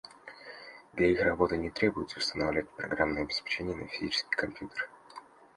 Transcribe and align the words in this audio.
Для 0.93 1.11
их 1.11 1.21
работы 1.21 1.57
не 1.57 1.69
требуется 1.69 2.17
устанавливать 2.17 2.71
программное 2.71 3.21
обеспечение 3.21 3.75
на 3.75 3.85
физический 3.85 4.35
компьютер. 4.35 4.89